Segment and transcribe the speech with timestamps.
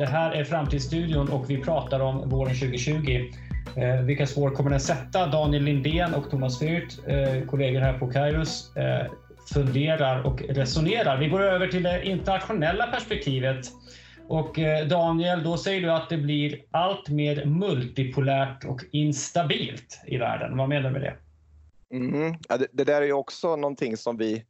[0.00, 3.30] Det här är Framtidsstudion och vi pratar om våren 2020.
[3.76, 5.26] Eh, vilka spår kommer den sätta?
[5.26, 9.06] Daniel Lindén och Thomas Fyrt, eh, kollegor här på Kairos, eh,
[9.54, 11.18] funderar och resonerar.
[11.18, 13.66] Vi går över till det internationella perspektivet.
[14.28, 20.16] Och eh, Daniel, då säger du att det blir allt mer multipolärt och instabilt i
[20.16, 20.56] världen.
[20.56, 21.16] Vad menar du med det?
[21.96, 22.34] Mm.
[22.48, 24.44] Ja, det, det, där är ju också någonting som vi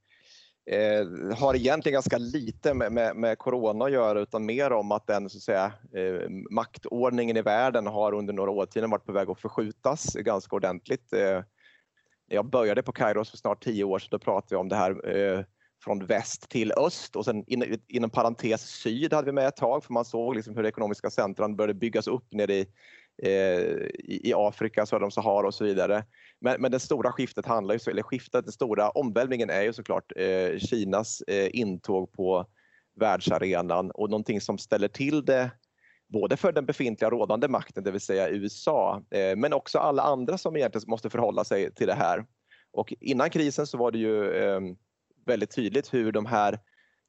[0.66, 5.06] eh, har egentligen ganska lite med, med, med, corona att göra utan mer om att
[5.06, 9.30] den så att säga, eh, maktordningen i världen har under några årtionden varit på väg
[9.30, 11.12] att förskjutas ganska ordentligt.
[11.12, 11.42] Eh,
[12.26, 15.16] jag började på Kairos för snart tio år sedan, då pratade vi om det här
[15.16, 15.44] eh,
[15.84, 19.84] från väst till öst och sen in, inom parentes syd hade vi med ett tag
[19.84, 22.66] för man såg liksom hur ekonomiska centran började byggas upp nere i,
[23.22, 23.62] Eh,
[23.98, 26.04] i, Afrika, söder om Sahara och så vidare.
[26.40, 30.12] Men, men det stora skiftet handlar ju, eller skiftet, den stora omvälvningen är ju såklart
[30.16, 32.46] eh, Kinas eh, intåg på
[33.00, 35.50] världsarenan och någonting som ställer till det
[36.12, 40.38] både för den befintliga rådande makten, det vill säga USA, eh, men också alla andra
[40.38, 42.24] som egentligen måste förhålla sig till det här.
[42.72, 44.76] Och innan krisen så var det ju ehm,
[45.26, 46.58] väldigt tydligt hur de här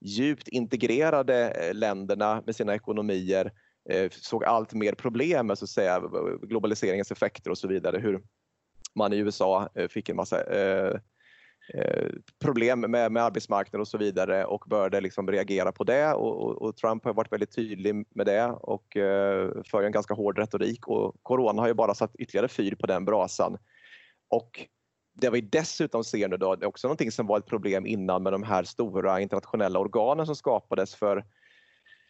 [0.02, 3.52] djupt integrerade eh, länderna med sina ekonomier
[3.90, 6.02] Eh, såg allt mer problem med så att säga,
[6.42, 8.00] globaliseringens effekter och så vidare.
[8.00, 8.22] Hur
[8.96, 11.00] man i USA eh, fick en massa eh,
[11.74, 12.10] eh,
[12.40, 16.62] problem med, med arbetsmarknaden och så vidare och började liksom reagera på det och, och,
[16.62, 20.88] och, Trump har varit väldigt tydlig med det och eh, för en ganska hård retorik
[20.88, 23.58] och Corona har ju bara satt ytterligare fyr på den brasan.
[24.30, 24.68] Och
[25.14, 28.24] det vi dessutom ser nu då, det är också någonting som var ett problem innan
[28.24, 31.26] med de här stora internationella organen som skapades för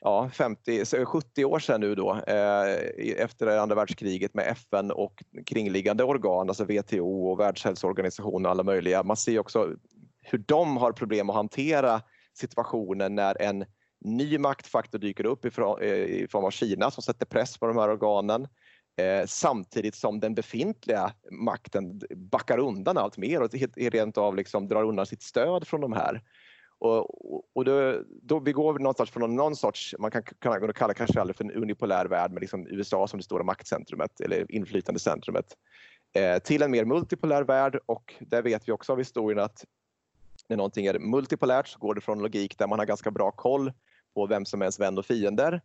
[0.02, 2.76] ja, 50, 70 år sedan nu då eh,
[3.18, 9.04] efter andra världskriget med FN och kringliggande organ, alltså WTO och Världshälsoorganisationen och alla möjliga.
[9.04, 9.76] Man ser också
[10.22, 12.02] hur de har problem att hantera
[12.34, 13.66] situationen när en
[14.06, 15.52] ny maktfaktor dyker upp eh,
[15.94, 18.48] i form av Kina som sätter press på de här organen
[18.98, 24.84] eh, samtidigt som den befintliga makten backar undan allt mer och rent av liksom drar
[24.84, 26.22] undan sitt stöd från de här.
[26.82, 31.22] Och, och då, då vi går någonstans från någon sorts, man kan, kan kalla kanske
[31.22, 35.46] aldrig för en unipolär värld med liksom USA som det stora maktcentrumet eller inflytandecentrumet
[36.14, 39.66] eh, till en mer multipolär värld och där vet vi också av historien att
[40.50, 43.72] när någonting är multipolärt så går det från logik där man har ganska bra koll
[44.14, 45.62] på vem som är ens vän och fiender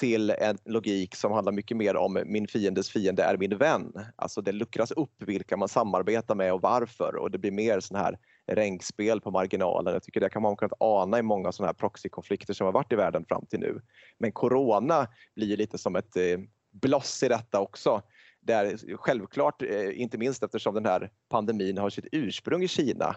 [0.00, 3.92] till en logik som handlar mycket mer om min fiendes fiende är min vän.
[4.16, 7.96] Alltså det luckras upp vilka man samarbetar med och varför och det blir mer sån
[7.96, 9.92] här ränkspel på marginalen.
[9.92, 12.92] Jag tycker det kan man kunnat ana i många sådana här proxykonflikter som har varit
[12.92, 13.80] i världen fram till nu.
[14.18, 15.06] Men corona
[15.36, 16.38] blir lite som ett eh,
[16.72, 18.02] bloss i detta också.
[18.40, 23.16] Där självklart, eh, inte minst eftersom den här pandemin har sitt ursprung i Kina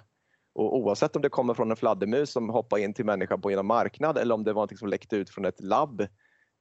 [0.55, 3.65] och oavsett om det kommer från en fladdermus som hoppar in till människan på en
[3.65, 6.07] marknad eller om det var något som läckte ut från ett labb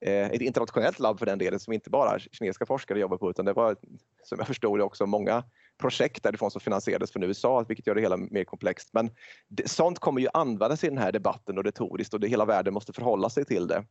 [0.01, 3.45] Eh, ett internationellt labb för den delen som inte bara kinesiska forskare jobbar på utan
[3.45, 3.77] det var
[4.23, 5.45] som jag förstod det också många
[5.79, 8.89] projekt därifrån som finansierades från USA, vilket gör det hela mer komplext.
[8.93, 9.11] Men
[9.49, 12.75] det, sånt kommer ju användas i den här debatten och retoriskt och det, hela världen
[12.75, 13.85] måste förhålla sig till det.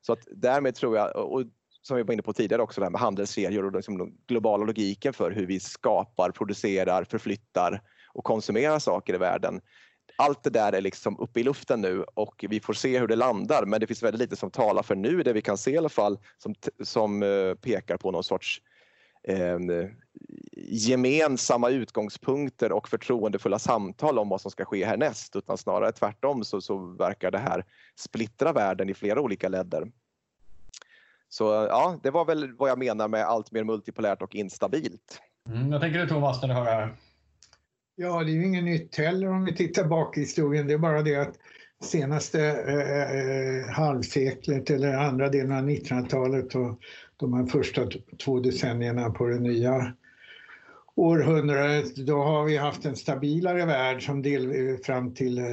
[0.00, 1.42] Så att därmed tror jag, och
[1.82, 4.64] som vi var inne på tidigare också, det här med handelskedjor och liksom den globala
[4.64, 7.82] logiken för hur vi skapar, producerar, förflyttar
[8.12, 9.60] och konsumerar saker i världen.
[10.20, 13.16] Allt det där är liksom uppe i luften nu och vi får se hur det
[13.16, 15.78] landar men det finns väldigt lite som talar för nu, det vi kan se i
[15.78, 18.62] alla fall, som, som eh, pekar på någon sorts
[19.28, 19.58] eh,
[20.56, 26.60] gemensamma utgångspunkter och förtroendefulla samtal om vad som ska ske härnäst utan snarare tvärtom så,
[26.60, 27.64] så verkar det här
[27.96, 29.92] splittra världen i flera olika ledder.
[31.28, 35.20] Så eh, ja, det var väl vad jag menar med allt mer multipolärt och instabilt.
[35.48, 36.96] Mm, jag tänker du Thomas när du hör det här?
[38.02, 40.66] Ja, det är ju inget nytt heller om vi tittar bak i historien.
[40.66, 41.38] Det är bara det att
[41.82, 46.80] senaste eh, eh halvseklet eller andra delen av 1900-talet och
[47.16, 47.88] de här första
[48.24, 49.94] två decennierna på det nya
[50.94, 55.44] århundradet, då har vi haft en stabilare värld som del, eh, fram till eh,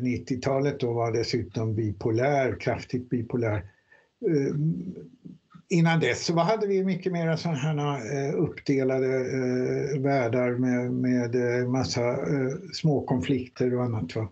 [0.00, 3.56] 90-talet då var dessutom bipolär, kraftigt bipolär.
[4.26, 4.54] Eh,
[5.68, 9.08] innan dess så hade vi mycket mer sådana här eh, uppdelade
[9.98, 12.18] världar med, med massa
[12.72, 14.16] småkonflikter och annat.
[14.16, 14.28] Va?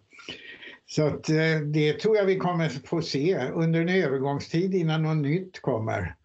[0.86, 1.24] Så att
[1.72, 6.16] det tror jag vi kommer få se under en övergångstid innan något nytt kommer.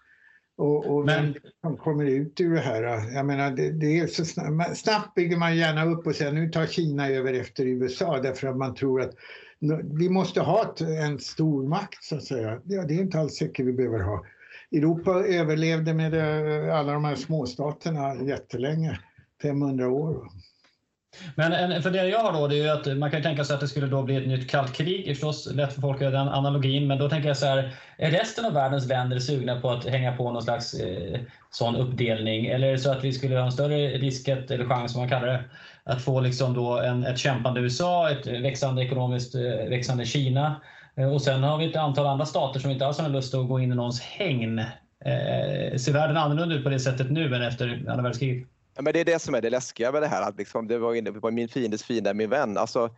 [0.57, 1.36] Och, och Men...
[1.62, 3.13] som kommer ut ur det här.
[3.13, 6.50] Jag menar, det, det, är så snabbt, snabbt bygger man gärna upp och säger nu
[6.50, 9.13] tar Kina över efter USA därför att man tror att
[10.00, 12.62] vi måste ha en stor makt så att säga.
[12.65, 14.25] Ja, det är inte alls säkert vi behöver ha.
[14.72, 19.00] Europa överlevde med eh, alla de här småstaterna jättelänge,
[19.42, 20.28] 500 år.
[21.36, 23.68] Men en fundering jag har då, det är att man kan tänka sig att det
[23.68, 25.06] skulle då bli ett nytt kallt krig.
[25.06, 27.46] Det är förstås lätt för folk att göra den analogin, men då tänker jag så
[27.46, 31.20] här, är resten av världens länder sugna på att hänga på någon slags eh,
[31.52, 32.46] sån uppdelning?
[32.46, 35.10] Eller är det så att vi skulle ha en större risk, eller chans som man
[35.10, 35.44] kallar det,
[35.84, 40.62] att få liksom då en, ett kämpande USA, ett växande ekonomiskt eh, växande Kina
[40.98, 43.48] Eh, och sen har vi ett antal andra stater som inte alls har lust att
[43.48, 44.60] gå in i någons hägn.
[45.06, 48.48] Eh, ser världen annorlunda ut på det sättet nu än efter andra världskriget?
[48.76, 50.22] Ja, men det är det som är det läskiga med det här.
[50.22, 52.58] Att liksom, det var inne på min fiendes fiende min vän.
[52.58, 52.90] Alltså,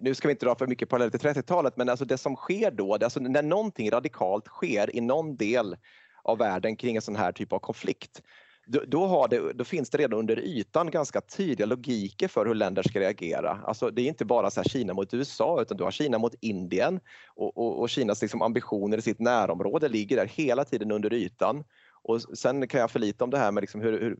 [0.00, 2.70] nu ska vi inte dra för mycket paralleller till 30-talet, men alltså det som sker
[2.70, 5.76] då, det, alltså när någonting radikalt sker i någon del
[6.24, 8.22] av världen kring en sån här typ av konflikt,
[8.66, 12.82] då, då, det, då, finns det redan under ytan ganska tydliga logiker för hur länder
[12.82, 13.58] ska reagera.
[13.64, 17.00] Alltså det är inte bara så Kina mot USA utan du har Kina mot Indien
[17.28, 21.64] och, och, och Kinas liksom ambitioner i sitt närområde ligger där hela tiden under ytan.
[22.04, 24.16] Och sen kan jag förlita om det här med liksom hur, hur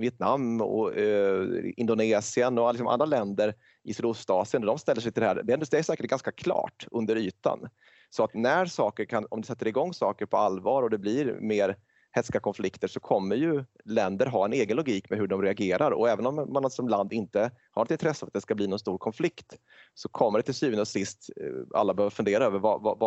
[0.00, 1.46] Vietnam och eh,
[1.76, 3.54] Indonesien och liksom andra länder
[3.84, 5.42] i Sydostasien, de ställer sig till det här.
[5.42, 7.68] Det är, det är säkert ganska klart under ytan.
[8.10, 11.38] Så att när saker kan, om du sätter igång saker på allvar och det blir
[11.40, 11.76] mer
[12.12, 16.08] hätska konflikter så kommer ju länder ha en egen logik med hur de reagerar och
[16.08, 18.78] även om man som land inte har ett intresse av att det ska bli någon
[18.78, 19.58] stor konflikt
[19.94, 22.98] så kommer det till syvende och sist eh, alla behöver fundera över vad, vad,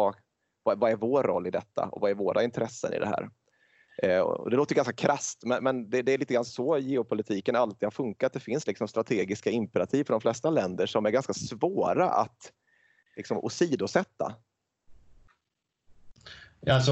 [0.64, 3.30] vad, vad är vår roll i detta och vad är våra intressen i det här?
[4.04, 7.56] Eh, och det låter ganska krast men, men det, det, är lite grann så geopolitiken
[7.56, 8.34] alltid har funkat.
[8.34, 12.52] Det finns liksom strategiska imperativ för de flesta länder som är ganska svåra att
[13.16, 14.36] liksom, åsidosätta.
[16.70, 16.92] Alltså,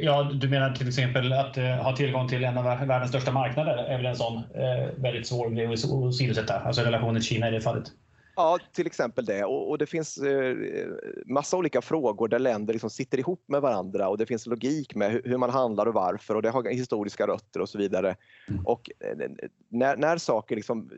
[0.00, 3.76] ja, du menar till exempel att eh, ha tillgång till en av världens största marknader
[3.76, 7.50] är väl en sån eh, väldigt svår grej att åsidosätta, alltså relationen till Kina i
[7.50, 7.84] det fallet?
[8.38, 9.44] Ja, till exempel det.
[9.44, 10.56] Och, och det finns eh,
[11.26, 15.10] massa olika frågor där länder liksom sitter ihop med varandra och det finns logik med
[15.10, 18.16] hur, hur man handlar och varför och det har historiska rötter och så vidare.
[18.48, 18.66] Mm.
[18.66, 19.30] Och eh,
[19.68, 20.90] när, när saker liksom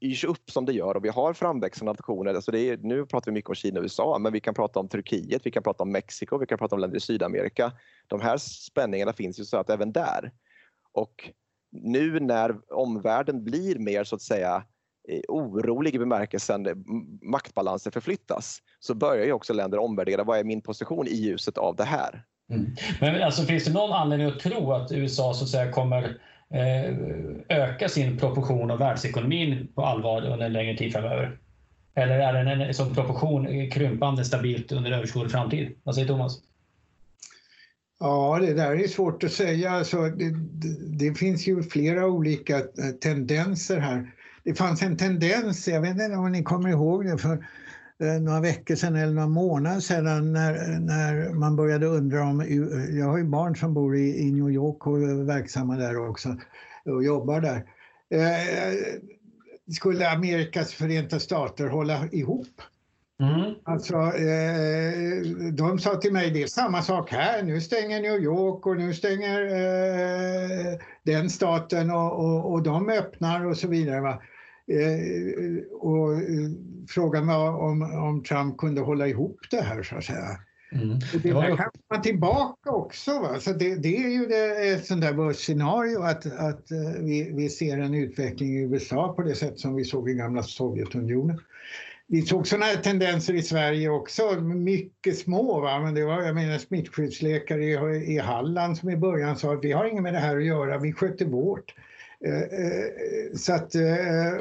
[0.00, 3.30] yrs upp som det gör och vi har framväxande nationer, alltså det är, nu pratar
[3.30, 5.82] vi mycket om Kina och USA, men vi kan prata om Turkiet, vi kan prata
[5.82, 7.72] om Mexiko, vi kan prata om länder i Sydamerika.
[8.06, 10.32] De här spänningarna finns ju så att även där.
[10.92, 11.30] Och
[11.70, 14.64] nu när omvärlden blir mer så att säga
[15.28, 16.84] orolig i bemärkelsen
[17.22, 21.76] maktbalanser förflyttas så börjar ju också länder omvärdera vad är min position i ljuset av
[21.76, 22.22] det här.
[22.50, 22.76] Mm.
[23.00, 26.18] Men alltså, finns det någon anledning att tro att USA så att säga, kommer
[26.50, 26.94] eh,
[27.48, 31.38] öka sin proportion av världsekonomin på allvar under en längre tid framöver?
[31.94, 35.76] Eller är den en som proportion krympande stabilt under överskådlig framtid?
[35.82, 36.40] Vad säger Thomas?
[38.00, 39.70] Ja, det där är svårt att säga.
[39.70, 42.60] Alltså, det, det, det finns ju flera olika
[43.00, 44.12] tendenser här
[44.46, 47.46] det fanns en tendens, jag vet inte om ni kommer ihåg det, för
[48.02, 52.44] eh, några veckor sedan eller några månader sedan när, när man började undra om,
[52.98, 56.36] jag har ju barn som bor i, i New York och är verksamma där också
[56.84, 57.64] och jobbar där.
[58.10, 59.00] Eh,
[59.76, 62.60] skulle Amerikas förenta stater hålla ihop?
[63.20, 63.54] Mm.
[63.64, 67.42] Alltså, eh, de sa till mig, det är samma sak här.
[67.42, 73.46] Nu stänger New York och nu stänger eh, den staten och, och, och de öppnar
[73.46, 74.00] och så vidare.
[74.00, 74.22] Va?
[74.68, 76.50] Eh, och eh,
[76.88, 80.38] frågan var om, om Trump kunde hålla ihop det här så att säga.
[80.72, 80.98] Mm.
[81.22, 83.20] Det där kan man tillbaka också.
[83.20, 83.40] Va?
[83.40, 87.48] Så det, det är ju det, ett sånt där scenario att, att eh, vi, vi
[87.48, 91.40] ser en utveckling i USA på det sätt som vi såg i gamla Sovjetunionen.
[92.08, 95.60] Vi såg sådana här tendenser i Sverige också, mycket små.
[95.60, 95.80] Va?
[95.80, 99.72] Men det var jag menar, smittskyddsläkare i, i Halland som i början sa att vi
[99.72, 101.74] har inget med det här att göra, vi sköter vårt.
[102.24, 104.32] Eh, eh, så att, eh,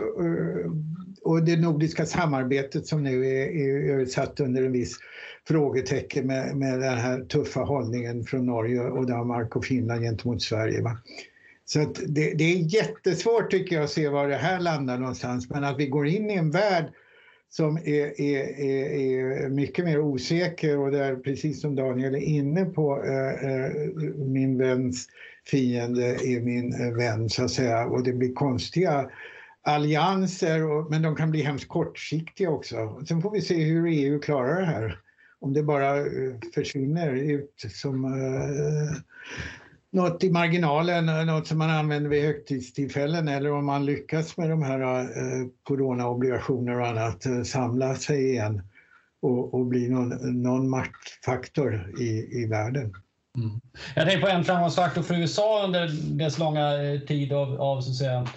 [1.21, 4.97] och det nordiska samarbetet som nu är, är satt under en viss
[5.47, 10.81] frågetecken med, med den här tuffa hållningen från Norge och Danmark och Finland gentemot Sverige.
[10.81, 10.97] Va?
[11.65, 15.49] Så att det, det, är jättesvårt tycker jag att se var det här landar någonstans
[15.49, 16.85] men att vi går in i en värld
[17.49, 22.65] som är, är, är, är mycket mer osäker och där precis som Daniel är inne
[22.65, 23.71] på äh,
[24.17, 25.07] min väns
[25.49, 29.09] fiende är min eh, vän så att säga och det blir konstiga
[29.65, 33.03] allianser och, men de kan bli hemskt kortsiktiga också.
[33.07, 34.99] Sen får vi se hur EU klarar det här.
[35.39, 38.97] Om det bara eh, försvinner ut som eh,
[39.95, 44.49] något i marginalen, eh, något som man använder vid högtidstillfällen eller om man lyckas med
[44.49, 48.61] de här eh, coronaobligationer och annat eh, samla sig igen
[49.21, 52.95] och, och bli någon, någon maktfaktor i, i världen.
[53.35, 53.61] Mm.
[53.95, 57.89] Jag tänker på en framgångsfaktor för USA under dess långa eh, tid av, av så
[57.89, 58.27] att säga,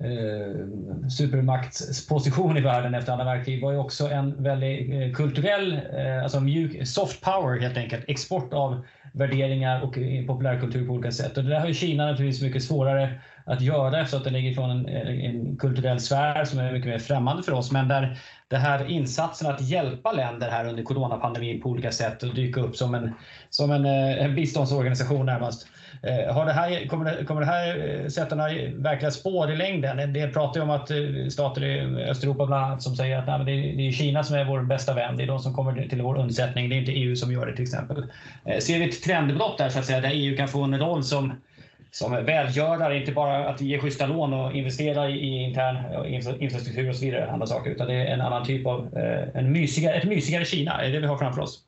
[0.00, 6.22] eh, supermaktsposition i världen efter andra världskriget var ju också en väldigt eh, kulturell, eh,
[6.22, 11.36] alltså mjuk, soft power helt enkelt, export av värderingar och eh, populärkultur på olika sätt.
[11.36, 14.70] Och det där har ju Kina naturligtvis mycket svårare att göra eftersom det ligger från
[14.70, 17.72] en, en kulturell sfär som är mycket mer främmande för oss.
[17.72, 22.34] Men där det här insatsen att hjälpa länder här under coronapandemin på olika sätt och
[22.34, 23.14] dyka upp som en,
[23.50, 25.66] som en, eh, en biståndsorganisation närmast.
[26.02, 29.56] Eh, har det här, kommer, det, kommer det här eh, sätta några verkliga spår i
[29.56, 30.12] längden?
[30.12, 30.90] Det pratar ju om att
[31.32, 34.36] stater i Östeuropa bland annat som säger att nej, det, är, det är Kina som
[34.36, 35.16] är vår bästa vän.
[35.16, 36.68] Det är de som kommer till vår undsättning.
[36.68, 38.04] Det är inte EU som gör det till exempel.
[38.60, 41.32] Ser vi ett trendbrott där så att säga, där EU kan få en roll som
[41.90, 46.04] som välgörare, inte bara att ge schyssta lån och investera i intern
[46.40, 48.96] infrastruktur och så vidare, andra saker, utan det är en annan typ av,
[49.34, 51.64] en mysigare, ett mysigare Kina, är det vi har framför oss.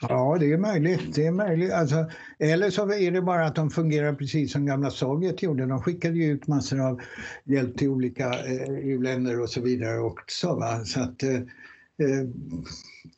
[0.00, 1.14] Ja, det är möjligt.
[1.14, 1.72] Det är möjligt.
[1.72, 5.66] Alltså, eller så är det bara att de fungerar precis som gamla Sovjet gjorde.
[5.66, 7.00] De skickade ju ut massor av
[7.44, 10.54] hjälp till olika eh, u-länder och så vidare också.
[10.54, 10.84] Va?
[10.84, 11.34] Så att, eh,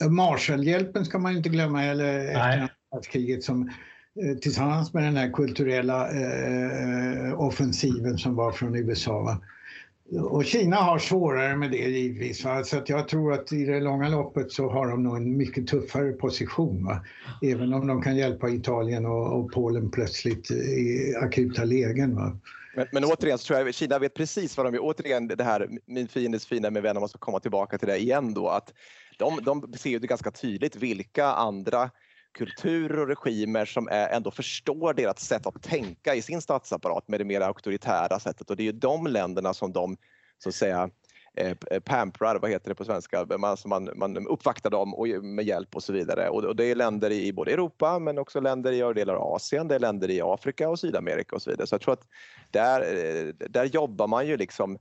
[0.03, 3.75] eh, Marshallhjälpen ska man inte glömma, eller efter kriget som eh,
[4.19, 9.23] Eh, tillsammans med den här kulturella eh, offensiven som var från USA.
[9.23, 9.41] Va?
[10.21, 12.45] Och Kina har svårare med det givetvis.
[12.45, 12.65] Va?
[12.65, 15.67] Så att jag tror att i det långa loppet så har de nog en mycket
[15.67, 16.85] tuffare position.
[16.85, 17.05] Va?
[17.43, 22.17] Även om de kan hjälpa Italien och, och Polen plötsligt i akuta lägen.
[22.17, 22.37] Va?
[22.77, 24.83] Men, men återigen så tror jag Kina vet precis vad de gör.
[24.85, 27.99] Återigen det här min fiendes fiende med vän, om man ska komma tillbaka till det
[27.99, 28.49] igen då.
[28.49, 28.73] Att
[29.19, 31.91] de, de ser ju det ganska tydligt vilka andra
[32.33, 37.21] kulturer och regimer som är, ändå förstår deras sätt att tänka i sin statsapparat med
[37.21, 39.97] det mer auktoritära sättet och det är ju de länderna som de
[40.39, 40.91] så att säga
[41.37, 45.45] eh, pamprar, vad heter det på svenska, man, alltså man, man uppvaktar dem och, med
[45.45, 46.29] hjälp och så vidare.
[46.29, 49.69] Och, och, det är länder i både Europa men också länder i delar av Asien,
[49.69, 51.67] det är länder i Afrika och Sydamerika och så vidare.
[51.67, 52.07] Så jag tror att
[52.51, 54.79] där, eh, där jobbar man ju liksom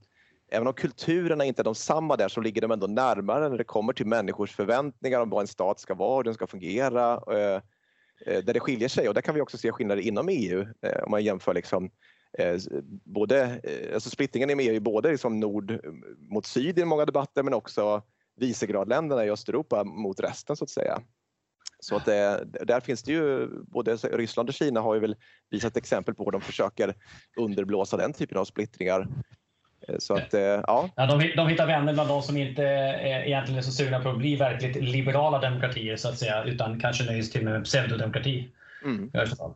[0.50, 3.64] även om kulturerna inte är de samma där så ligger de ändå närmare när det
[3.64, 7.12] kommer till människors förväntningar om vad en stat ska vara, hur den ska fungera.
[7.12, 7.62] Eh,
[8.26, 11.02] eh, där det skiljer sig och där kan vi också se skillnader inom EU eh,
[11.04, 11.90] om man jämför liksom
[13.04, 13.60] både,
[13.94, 15.80] alltså splittringen i EU är både liksom nord
[16.18, 18.02] mot syd i många debatter men också
[18.36, 21.02] Visegradländerna i Östeuropa mot resten så att säga.
[21.80, 25.16] Så att det, där finns det ju, både Ryssland och Kina har ju väl
[25.50, 26.94] visat exempel på hur de försöker
[27.36, 29.08] underblåsa den typen av splittringar
[29.98, 30.90] så att, eh, ja.
[30.96, 34.08] ja de, de hittar vänner bland de som inte är, egentligen är så sugna på
[34.08, 38.48] att bli verkligt liberala demokratier så att säga, utan kanske nöjer sig till med pseudodemokrati.
[38.84, 39.10] Mm.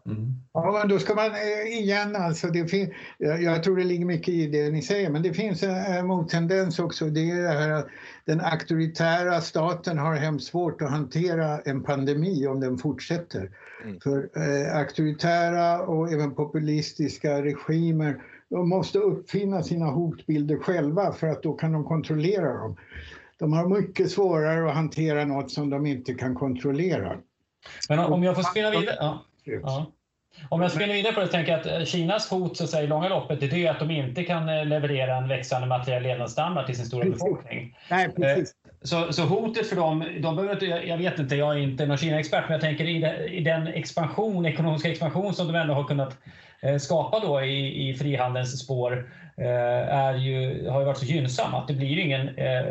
[0.07, 0.35] Mm.
[0.53, 4.29] Ja, men då ska man eh, igen alltså, det fin- jag tror det ligger mycket
[4.29, 7.05] i det ni säger, men det finns en mottendens också.
[7.05, 7.87] Det är det här att
[8.25, 13.51] den auktoritära staten har hemskt svårt att hantera en pandemi om den fortsätter.
[13.85, 14.01] Mm.
[14.01, 18.17] För eh, auktoritära och även populistiska regimer
[18.55, 22.77] de måste uppfinna sina hotbilder själva för att då kan de kontrollera dem.
[23.39, 27.17] De har mycket svårare att hantera något som de inte kan kontrollera.
[27.89, 28.97] Men om jag får spela vidare?
[29.01, 29.25] Ja.
[29.45, 29.87] ja.
[30.49, 32.71] Om jag spinner vidare på det så tänker jag att eh, Kinas hot så att
[32.71, 36.03] säga, i långa loppet är det att de inte kan eh, leverera en växande materiell
[36.03, 37.77] levnadsstandard till sin stora befolkning.
[37.91, 38.55] Nej, precis.
[38.85, 41.97] Så, så, hotet för dem, de behöver inte, jag vet inte, jag är inte någon
[41.97, 46.19] Kina-expert, men jag tänker i, i den expansion, ekonomiska expansion som de ändå har kunnat
[46.61, 51.55] eh, skapa då i, i frihandelns spår eh, är ju, har ju varit så gynnsam
[51.55, 52.65] att det blir ingen, eh,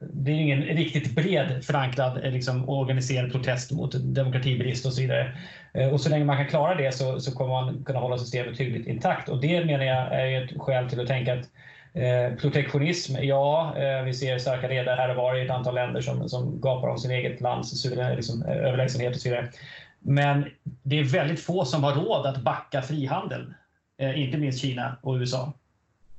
[0.00, 5.32] blir ingen riktigt bred förankrad eh, liksom, organiserad protest mot demokratibrist och så vidare.
[5.74, 8.60] Eh, och så länge man kan klara det så, så kommer man kunna hålla systemet
[8.60, 11.48] hyggligt intakt och det menar jag är ett skäl till att tänka att
[11.94, 16.00] Eh, protektionism, ja, eh, vi ser starka redare här och var i ett antal länder
[16.00, 19.50] som, som gapar om sin eget lands liksom, överlägsenhet och så vidare.
[19.98, 20.44] Men
[20.82, 23.54] det är väldigt få som har råd att backa frihandel.
[23.98, 25.52] Eh, inte minst Kina och USA.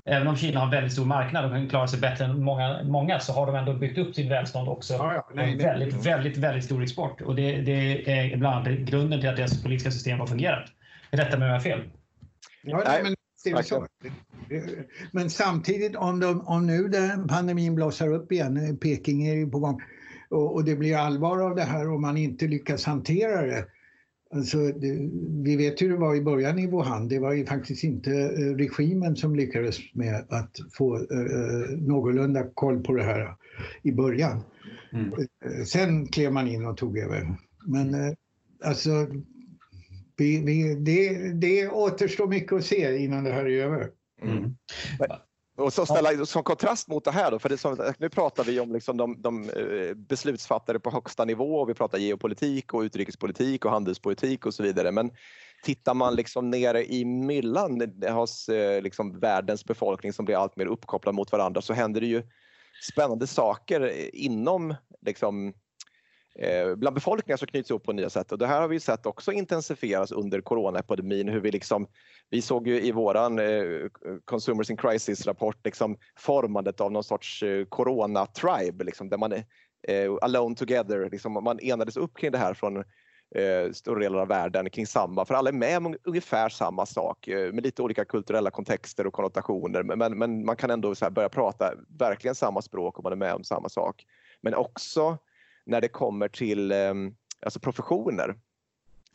[0.05, 2.83] Även om Kina har en väldigt stor marknad och kan klara sig bättre än många,
[2.83, 4.93] många så har de ändå byggt upp sitt välstånd också.
[4.93, 6.03] Ja, ja, nej, en väldigt, nej.
[6.03, 7.21] väldigt, väldigt stor export.
[7.21, 10.65] Och det, det, är bland annat grunden till att deras politiska system har fungerat.
[11.11, 11.81] Rätta mig om jag har fel.
[12.61, 13.15] Ja, nej, men,
[15.11, 19.59] men samtidigt, om, de, om nu den pandemin blossar upp igen, Peking är ju på
[19.59, 19.81] gång,
[20.29, 23.65] och, och, det blir allvar av det här om man inte lyckas hantera det,
[24.35, 25.09] Alltså, det,
[25.43, 27.07] vi vet hur det var i början i Wuhan.
[27.07, 32.83] Det var ju faktiskt inte eh, regimen som lyckades med att få eh, någorlunda koll
[32.83, 33.35] på det här
[33.83, 34.41] i början.
[34.93, 35.13] Mm.
[35.45, 37.35] Eh, sen klev man in och tog över.
[37.65, 38.13] Men eh,
[38.63, 39.07] alltså,
[40.17, 43.89] vi, vi, det, det återstår mycket att se innan det här är över.
[44.21, 44.55] Mm.
[45.57, 48.59] Och så ställa som kontrast mot det här då, för det som, nu pratar vi
[48.59, 53.65] om liksom de, de eh, beslutsfattare på högsta nivå och vi pratar geopolitik och utrikespolitik
[53.65, 54.91] och handelspolitik och så vidare.
[54.91, 55.11] Men
[55.63, 60.65] tittar man liksom nere i myllan hos eh, liksom världens befolkning som blir allt mer
[60.65, 62.23] uppkopplad mot varandra så händer det ju
[62.91, 65.53] spännande saker inom liksom, eh,
[66.39, 68.31] Eh, bland befolkningar som knyts ihop på nya sätt.
[68.31, 71.29] Och det här har vi sett också intensifieras under coronaepidemin.
[71.29, 71.87] Hur vi, liksom,
[72.29, 73.87] vi såg ju i våran eh,
[74.25, 79.45] Consumers in Crisis-rapport liksom formandet av någon sorts eh, corona-tribe liksom, där man är
[79.87, 81.09] eh, alone together.
[81.09, 82.77] Liksom, man enades upp kring det här från
[83.35, 87.27] eh, stora delar av världen kring samma, för alla är med om ungefär samma sak
[87.27, 89.83] eh, med lite olika kulturella kontexter och konnotationer.
[89.83, 93.33] Men, men man kan ändå så börja prata verkligen samma språk om man är med
[93.33, 94.05] om samma sak.
[94.41, 95.17] Men också
[95.65, 96.93] när det kommer till eh,
[97.39, 98.35] alltså professioner.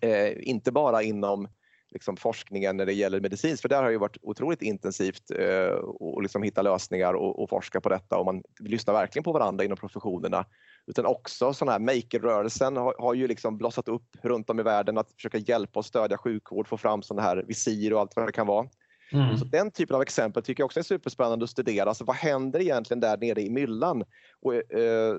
[0.01, 1.49] Eh, inte bara inom
[1.91, 6.23] liksom forskningen när det gäller medicinskt, för där har ju varit otroligt intensivt eh, och
[6.23, 9.77] liksom hitta lösningar och, och, forska på detta och man lyssnar verkligen på varandra inom
[9.77, 10.47] professionerna.
[10.87, 14.99] Utan också sån här maker-rörelsen har, har, ju liksom blossat upp runt om i världen
[14.99, 18.33] att försöka hjälpa och stödja sjukvård, få fram sådana här visir och allt vad det
[18.33, 18.69] kan vara.
[19.13, 19.37] Mm.
[19.37, 21.89] Så den typen av exempel tycker jag också är superspännande att studera.
[21.89, 24.05] Alltså, vad händer egentligen där nere i myllan?
[24.41, 25.17] Och, eh,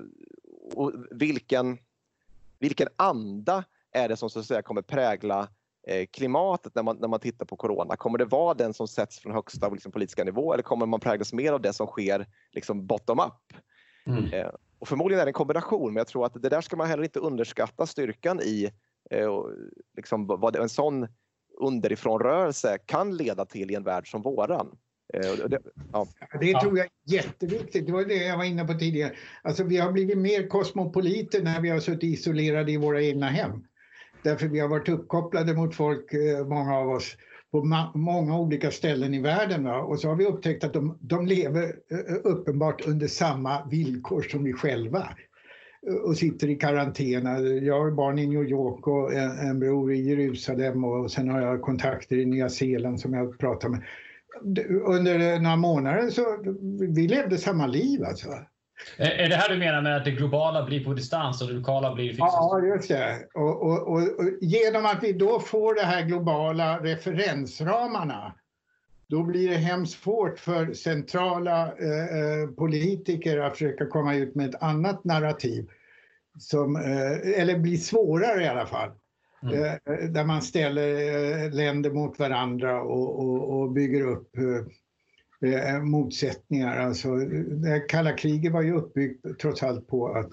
[0.74, 1.78] och vilken,
[2.58, 5.48] vilken anda är det som så att säga kommer prägla
[5.86, 7.96] eh, klimatet när man, när man tittar på corona?
[7.96, 11.32] Kommer det vara den som sätts från högsta liksom, politiska nivå eller kommer man präglas
[11.32, 13.62] mer av det som sker liksom, bottom up?
[14.06, 14.32] Mm.
[14.32, 16.86] Eh, och förmodligen är det en kombination, men jag tror att det där ska man
[16.86, 18.70] heller inte underskatta styrkan i
[19.10, 19.30] eh,
[19.96, 21.08] liksom, vad en sån
[21.60, 24.78] underifrånrörelse kan leda till i en värld som våran.
[25.12, 25.58] Eh, det,
[25.92, 26.06] ja.
[26.40, 27.86] det tror jag är jätteviktigt.
[27.86, 29.12] Det var det jag var inne på tidigare.
[29.42, 33.64] Alltså, vi har blivit mer kosmopoliter när vi har suttit isolerade i våra egna hem.
[34.22, 37.16] Därför vi har varit uppkopplade mot folk, eh, många av oss,
[37.50, 37.64] på
[37.94, 39.64] många olika ställen i världen.
[39.64, 39.82] Va?
[39.82, 44.44] Och så har vi upptäckt att de, de lever eh, uppenbart under samma villkor som
[44.44, 45.08] vi själva
[46.04, 47.24] och sitter i karantän.
[47.64, 51.40] Jag har barn i New York och en, en bror i Jerusalem och sen har
[51.40, 53.82] jag kontakter i Nya Zeeland som jag pratar med
[54.84, 56.22] under några månader så
[56.94, 58.28] vi levde samma liv alltså.
[58.96, 61.94] Är det här du menar med att det globala blir på distans och det lokala
[61.94, 62.20] blir fysiskt?
[62.20, 63.28] Ja, just det.
[63.34, 68.34] Och, och, och, och, genom att vi då får de här globala referensramarna
[69.12, 74.48] då blir det hemskt svårt för centrala eh, eh, politiker att försöka komma ut med
[74.48, 75.70] ett annat narrativ.
[76.38, 78.90] Som, eh, eller blir svårare i alla fall.
[79.42, 79.64] Mm.
[79.64, 84.36] Eh, där man ställer eh, länder mot varandra och, och, och bygger upp
[85.44, 86.80] eh, motsättningar.
[86.80, 90.32] Alltså, det kalla kriget var ju uppbyggt trots allt på att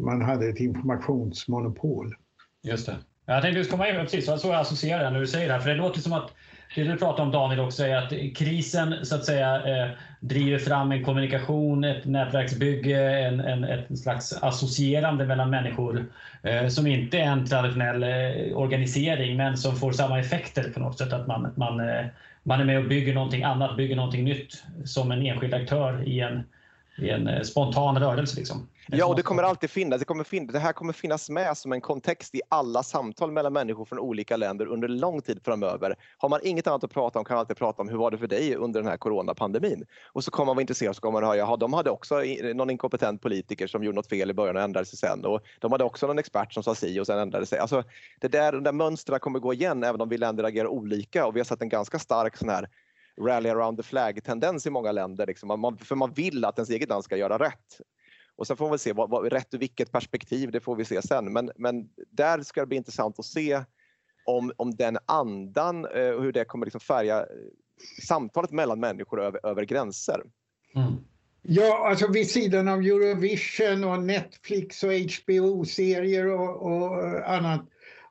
[0.00, 2.14] man hade ett informationsmonopol.
[2.62, 2.96] Just det.
[3.26, 5.60] Jag tänkte just komma in precis, så jag associerar när du säger det här.
[5.60, 6.30] För det låter som att
[6.74, 10.92] det du pratar om Daniel också är att krisen så att säga eh, driver fram
[10.92, 16.04] en kommunikation, ett nätverksbygge, en, en, ett slags associerande mellan människor
[16.42, 20.98] eh, som inte är en traditionell eh, organisering men som får samma effekter på något
[20.98, 21.12] sätt.
[21.12, 21.82] Att man, man,
[22.42, 26.20] man är med och bygger någonting annat, bygger någonting nytt som en enskild aktör i
[26.20, 26.44] en,
[27.02, 28.36] i en eh, spontan rörelse.
[28.36, 28.68] Liksom.
[28.86, 29.98] Ja, och det kommer alltid finnas.
[29.98, 33.52] Det, kommer fin det här kommer finnas med som en kontext i alla samtal mellan
[33.52, 35.96] människor från olika länder under lång tid framöver.
[36.18, 38.18] Har man inget annat att prata om kan man alltid prata om hur var det
[38.18, 39.84] för dig under den här coronapandemin?
[40.12, 42.22] Och så kommer man vara intresserad och så kommer man höra, de hade också
[42.54, 45.24] någon inkompetent politiker som gjorde något fel i början och ändrade sig sen.
[45.24, 47.58] Och de hade också någon expert som sa si och sen ändrade sig.
[47.58, 47.82] Alltså,
[48.20, 51.36] det där, de där mönstren kommer gå igen även om vi länder agerar olika och
[51.36, 52.68] vi har sett en ganska stark sån här
[53.20, 55.26] rally around the flag-tendens i många länder.
[55.26, 55.60] Liksom.
[55.60, 57.80] Man, för man vill att ens eget land ska göra rätt.
[58.36, 61.02] Och sen får vi se vad, vad, rätt ur vilket perspektiv, det får vi se
[61.02, 61.32] sen.
[61.32, 63.64] Men, men där ska det bli intressant att se
[64.26, 67.26] om, om den andan eh, och hur det kommer liksom färga eh,
[68.02, 70.22] samtalet mellan människor över, över gränser.
[70.74, 70.92] Mm.
[71.42, 77.60] Ja, alltså vid sidan av Eurovision och Netflix och HBO-serier och, och annat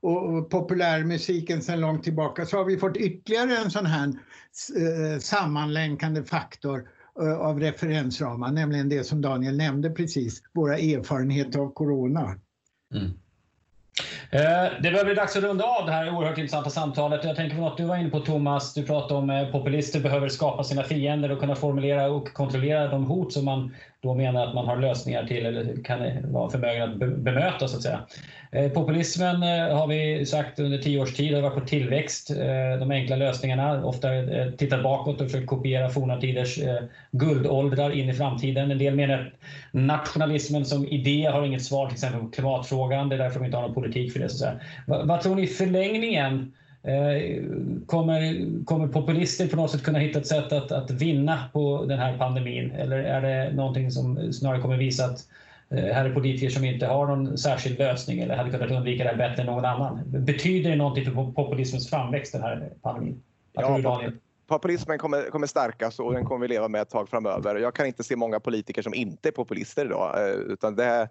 [0.02, 6.24] och populärmusiken sedan långt tillbaka så har vi fått ytterligare en sån här eh, sammanlänkande
[6.24, 6.90] faktor
[7.22, 12.40] eh, av referensramar, nämligen det som Daniel nämnde precis, våra erfarenheter av corona.
[12.96, 13.12] Mm.
[14.32, 17.24] Eh, det börjar bli dags att runda av det här oerhört intressanta samtalet.
[17.24, 18.74] Jag tänker på något du var inne på Thomas.
[18.74, 23.06] Du pratade om att populister behöver skapa sina fiender och kunna formulera och kontrollera de
[23.06, 26.84] hot som man då menar att man har lösningar till eller kan eh, vara förmögen
[26.84, 28.06] att bemöta så att säga.
[28.74, 32.28] Populismen har vi sagt under tio års tid har varit på tillväxt.
[32.80, 34.08] De enkla lösningarna, ofta
[34.58, 36.60] tittat bakåt och försökt kopiera forna tiders
[37.12, 38.72] guldåldrar in i framtiden.
[38.72, 39.34] En del menar att
[39.72, 43.10] nationalismen som idé har inget svar till exempel på klimatfrågan.
[43.10, 44.30] Det är därför de inte har någon politik för det.
[44.30, 44.52] Så
[44.88, 46.54] vad, vad tror ni i förlängningen
[47.86, 52.00] Kommer, kommer populister på något sätt kunna hitta ett sätt att, att vinna på den
[52.00, 52.72] här pandemin?
[52.72, 55.28] Eller är det någonting som snarare kommer visa att
[55.72, 59.18] Eh, här är politiker som inte har någon särskild lösning eller hade kunnat undvika det
[59.18, 60.02] bättre än någon annan.
[60.06, 63.24] Betyder det någonting för populismens framväxt den här pandemin?
[63.54, 64.14] Vad tror du Daniel?
[64.48, 67.56] Populismen kommer, kommer stärkas och den kommer vi leva med ett tag framöver.
[67.56, 70.30] Jag kan inte se många politiker som inte är populister idag.
[70.30, 71.10] Eh, utan det,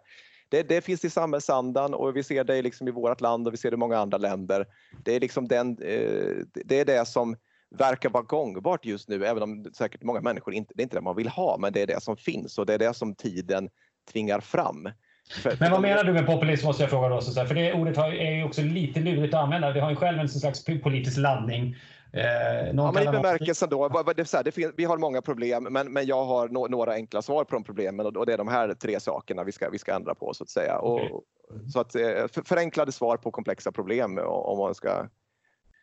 [0.48, 3.56] det, det finns i samhällsandan och vi ser det liksom i vårt land och vi
[3.56, 4.66] ser det i många andra länder.
[5.04, 7.36] Det är liksom den, eh, det är det som
[7.70, 11.02] verkar vara gångbart just nu, även om säkert många människor inte, det är inte det
[11.02, 13.68] man vill ha, men det är det som finns och det är det som tiden
[14.12, 14.88] tvingar fram.
[15.30, 17.20] För, men vad menar du med populism måste jag fråga då?
[17.20, 19.72] Så för det ordet är ju också lite lurigt att använda.
[19.72, 21.76] Det har ju själv en slags politisk laddning.
[22.12, 25.92] Eh, ja, men I bemärkelsen då, det, här, det finns, vi har många problem men,
[25.92, 28.48] men jag har no, några enkla svar på de problemen och, och, det är de
[28.48, 30.80] här tre sakerna vi ska, vi ska ändra på så att säga.
[30.80, 31.08] Okay.
[31.08, 31.24] Och,
[31.72, 35.08] så att, eh, för, förenklade svar på komplexa problem om man ska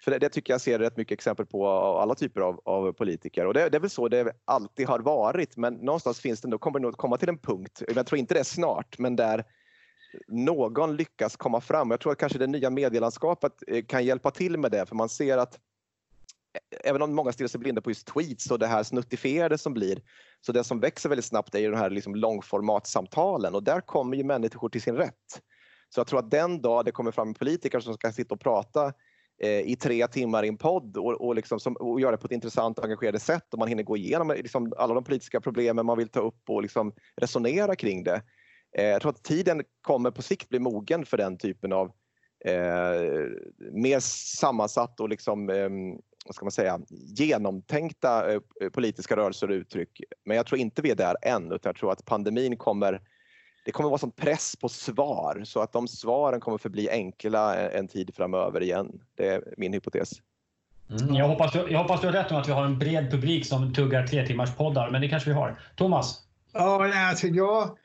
[0.03, 2.93] för det, det, tycker jag ser rätt mycket exempel på av alla typer av, av
[2.93, 6.47] politiker och det, det, är väl så det alltid har varit men någonstans finns det
[6.47, 9.15] nog, kommer det nog komma till en punkt, jag tror inte det är snart, men
[9.15, 9.45] där
[10.27, 11.91] någon lyckas komma fram.
[11.91, 15.09] Jag tror att kanske det nya medielandskapet eh, kan hjälpa till med det för man
[15.09, 15.59] ser att
[16.83, 20.01] även om många stirrar sig blinda på just tweets och det här snuttifierade som blir,
[20.41, 24.17] så det som växer väldigt snabbt är ju de här liksom långformatsamtalen och där kommer
[24.17, 25.41] ju människor till sin rätt.
[25.89, 28.93] Så jag tror att den dag det kommer fram politiker som ska sitta och prata
[29.41, 32.25] eh, i tre timmar i en podd och, och, liksom som, och göra det på
[32.25, 35.41] ett intressant och engagerande sätt och man hinner gå igenom eh, liksom alla de politiska
[35.41, 38.21] problemen man vill ta upp och liksom resonera kring det.
[38.77, 41.91] Eh, jag tror att tiden kommer på sikt bli mogen för den typen av
[42.45, 43.29] eh,
[43.71, 43.99] mer
[44.39, 45.69] sammansatt och liksom, eh,
[46.25, 48.39] vad ska man säga, genomtänkta eh,
[48.73, 50.01] politiska rörelser och uttryck.
[50.25, 53.01] Men jag tror inte vi är där än utan jag tror att pandemin kommer
[53.65, 57.87] det kommer vara sån press på svar så att de svaren kommer förbli enkla en
[57.87, 59.01] tid framöver igen.
[59.15, 60.11] Det är min hypotes.
[60.89, 63.11] Mm, jag, hoppas du, jag hoppas du har rätt om att vi har en bred
[63.11, 65.59] publik som tuggar tre timmars poddar, men det kanske vi har.
[65.75, 66.21] Thomas?
[66.53, 67.77] Ja, alltså jag,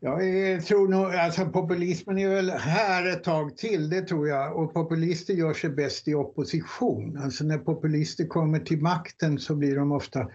[0.00, 4.56] jag tror nog, alltså populismen är väl här ett tag till, det tror jag.
[4.56, 7.18] Och populister gör sig bäst i opposition.
[7.22, 10.26] Alltså när populister kommer till makten så blir de ofta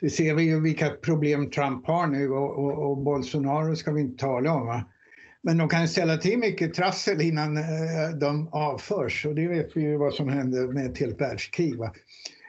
[0.00, 4.00] det ser vi ju vilka problem Trump har nu och, och, och Bolsonaro ska vi
[4.00, 4.66] inte tala om.
[4.66, 4.84] Va?
[5.42, 9.80] Men de kan ställa till mycket trassel innan eh, de avförs och det vet vi
[9.80, 11.78] ju vad som hände med ett helt världskrig.
[11.78, 11.92] Va?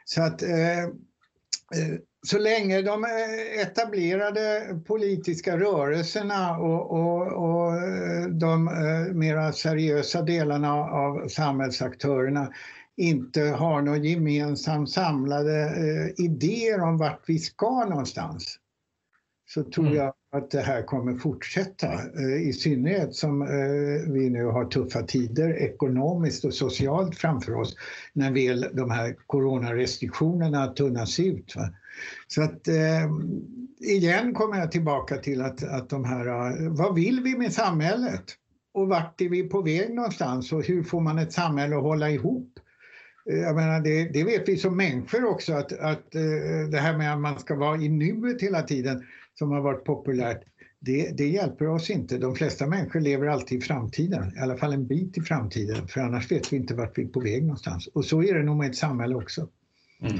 [0.05, 0.89] Så att eh, eh
[2.27, 8.63] så länge de eh, etablerade politiska rörelserna och, och, och eh, de
[9.13, 12.51] mera seriösa delarna av samhällsaktörerna
[12.97, 18.57] inte har några gemensamt samlade eh, idéer om vart vi ska någonstans
[19.49, 19.97] så tror mm.
[19.97, 21.93] jag att det här kommer fortsätta.
[21.93, 27.75] Eh, I synnerhet som eh, vi nu har tuffa tider ekonomiskt och socialt framför oss
[28.13, 31.55] när väl de här coronarestriktionerna tunnas ut.
[32.27, 33.09] Så att eh,
[33.79, 38.23] igen kommer jag tillbaka till att, att de här, vad vill vi med samhället?
[38.73, 42.09] Och vart är vi på väg någonstans och hur får man ett samhälle att hålla
[42.09, 42.47] ihop?
[43.25, 46.11] Jag menar, det, det, vet vi som människor också att, att
[46.71, 49.03] det här med att man ska vara i nuet hela tiden
[49.39, 50.43] som har varit populärt
[50.85, 52.17] det, det, hjälper oss inte.
[52.17, 56.01] De flesta människor lever alltid i framtiden, i alla fall en bit i framtiden, för
[56.01, 57.87] annars vet vi inte vart vi är på väg någonstans.
[57.87, 59.47] Och så är det nog med ett samhälle också.
[60.01, 60.19] Mm.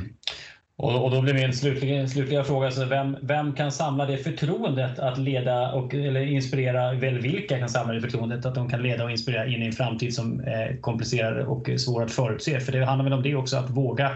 [0.76, 5.00] Och, och, då blir min slutliga, slutliga fråga, alltså vem, vem kan samla det förtroendet
[5.00, 9.04] att leda och eller inspirera, väl vilka kan samla det förtroendet att de kan leda
[9.04, 12.60] och inspirera in i en framtid som är komplicerad och svår att förutse?
[12.60, 14.12] För det handlar väl om det också, att våga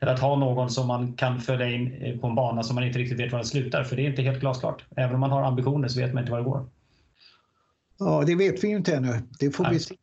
[0.00, 2.98] eller att ha någon som man kan följa in på en bana som man inte
[2.98, 3.84] riktigt vet var den slutar.
[3.84, 4.84] För det är inte helt glasklart.
[4.96, 6.66] Även om man har ambitioner så vet man inte var det går.
[7.98, 9.12] Ja, det vet vi ju inte ännu.
[9.40, 9.72] Det får Nej.
[9.72, 9.94] vi se.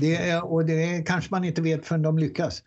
[0.00, 2.62] Det är, och det kanske man inte vet förrän de lyckas.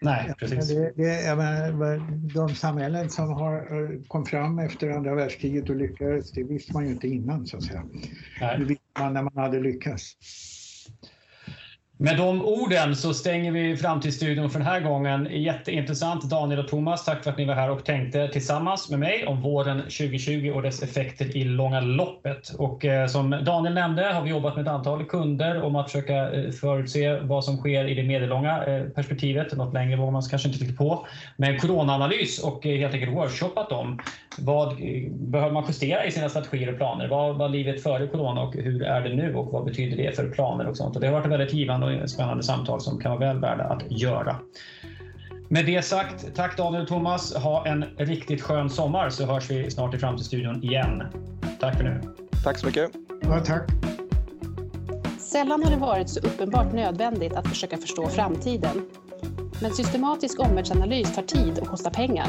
[0.00, 0.68] Nej, precis.
[0.68, 6.32] Det, det, menar, de samhällen som har, eh, kom fram efter andra världskriget och lyckades,
[6.32, 7.82] det visste man ju inte innan så att säga.
[8.40, 8.58] Nej.
[8.58, 10.16] Det visste man när man hade lyckats.
[11.98, 15.28] Med de orden så stänger vi Framtidsstudion för den här gången.
[15.30, 16.30] Jätteintressant.
[16.30, 19.42] Daniel och Thomas, tack för att ni var här och tänkte tillsammans med mig om
[19.42, 22.48] våren 2020 och dess effekter i långa loppet.
[22.58, 26.32] Och eh, som Daniel nämnde har vi jobbat med ett antal kunder om att försöka
[26.32, 29.56] eh, förutse vad som sker i det medellånga eh, perspektivet.
[29.56, 31.06] Något längre vågar man kanske inte riktigt på.
[31.36, 33.98] Men coronaanalys och eh, helt enkelt workshoppat dem.
[34.38, 37.08] Vad eh, behöver man justera i sina strategier och planer?
[37.08, 40.30] Vad var livet före corona och hur är det nu och vad betyder det för
[40.30, 40.94] planer och sånt?
[40.96, 43.90] Och det har varit väldigt givande och spännande samtal som kan vara väl värda att
[43.90, 44.36] göra.
[45.48, 47.34] Med det sagt, tack Daniel och Thomas.
[47.34, 51.02] Ha en riktigt skön sommar så hörs vi snart i Framtidsstudion igen.
[51.60, 52.00] Tack för nu.
[52.44, 52.90] Tack så mycket.
[53.22, 53.62] Ja, tack.
[55.18, 58.86] Sällan har det varit så uppenbart nödvändigt att försöka förstå framtiden.
[59.62, 62.26] Men systematisk omvärldsanalys tar tid och kostar pengar.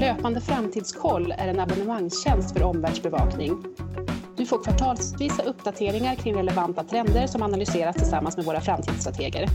[0.00, 3.64] Löpande framtidskoll är en abonnemangstjänst för omvärldsbevakning
[4.50, 9.46] får kvartalsvisa uppdateringar kring relevanta trender som analyseras tillsammans med våra framtidsstrateger.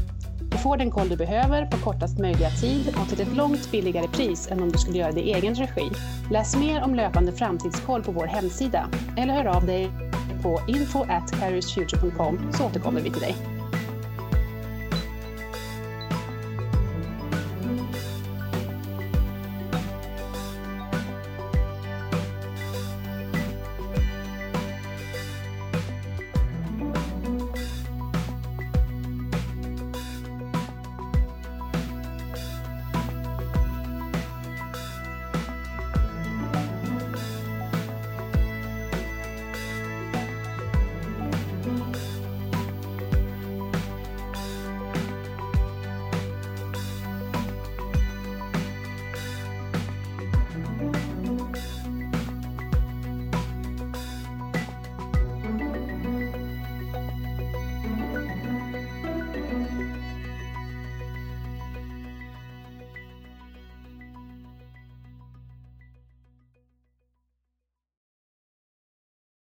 [0.52, 4.08] Du får den koll du behöver på kortast möjliga tid och till ett långt billigare
[4.08, 5.90] pris än om du skulle göra det i egen regi.
[6.32, 9.90] Läs mer om löpande framtidskoll på vår hemsida eller hör av dig
[10.44, 11.30] på info at
[12.58, 13.55] så återkommer vi till dig.